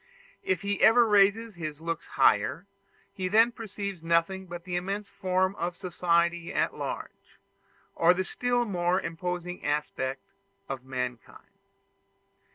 [0.41, 2.65] If he ever raises his looks higher,
[3.13, 7.37] he then perceives nothing but the immense form of society at large,
[7.93, 10.23] or the still more imposing aspect
[10.67, 11.51] of mankind.